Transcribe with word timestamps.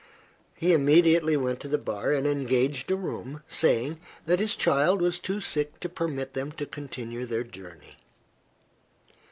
He 0.55 0.73
immediately 0.73 1.37
went 1.37 1.59
to 1.59 1.67
the 1.67 1.77
bar 1.77 2.11
and 2.11 2.25
engaged 2.25 2.89
a 2.89 2.95
room, 2.95 3.43
saying 3.47 3.99
that 4.25 4.39
his 4.39 4.55
child 4.55 4.99
was 4.99 5.19
too 5.19 5.39
sick 5.39 5.79
to 5.79 5.89
permit 5.89 6.33
them 6.33 6.51
to 6.53 6.65
continue 6.65 7.23
their 7.27 7.43
journey. 7.43 7.97